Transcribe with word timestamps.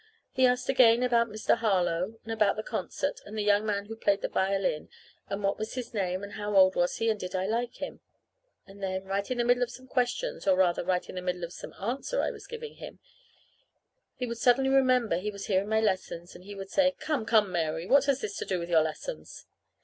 He 0.31 0.47
asked 0.47 0.67
again 0.67 1.03
about 1.03 1.27
Mr. 1.29 1.55
Harlow, 1.57 2.15
and 2.23 2.33
about 2.33 2.55
the 2.55 2.63
concert, 2.63 3.21
and 3.23 3.37
the 3.37 3.43
young 3.43 3.63
man 3.67 3.85
who 3.85 3.95
played 3.95 4.21
the 4.21 4.29
violin, 4.29 4.89
and 5.29 5.43
what 5.43 5.59
was 5.59 5.75
his 5.75 5.93
name, 5.93 6.23
and 6.23 6.33
how 6.33 6.55
old 6.55 6.75
was 6.75 6.95
he, 6.95 7.07
and 7.11 7.19
did 7.19 7.35
I 7.35 7.45
like 7.45 7.75
him. 7.75 7.99
And 8.65 8.81
then, 8.81 9.03
right 9.03 9.29
in 9.29 9.37
the 9.37 9.43
middle 9.43 9.61
of 9.61 9.69
some 9.69 9.85
question, 9.85 10.39
or 10.47 10.55
rather, 10.55 10.83
right 10.83 11.07
in 11.07 11.13
the 11.13 11.21
middle 11.21 11.43
of 11.43 11.53
some 11.53 11.73
answer 11.79 12.19
I 12.19 12.31
was 12.31 12.47
giving 12.47 12.77
him, 12.77 12.97
he 14.15 14.25
would 14.25 14.39
suddenly 14.39 14.71
remember 14.71 15.17
he 15.17 15.29
was 15.29 15.45
hearing 15.45 15.69
my 15.69 15.79
lessons, 15.81 16.33
and 16.33 16.45
he 16.45 16.55
would 16.55 16.71
say, 16.71 16.95
"Come, 16.99 17.23
come, 17.23 17.51
Mary, 17.51 17.85
what 17.85 18.05
has 18.05 18.21
this 18.21 18.35
to 18.37 18.45
do 18.45 18.57
with 18.57 18.71
your 18.71 18.81
lessons?" 18.81 19.45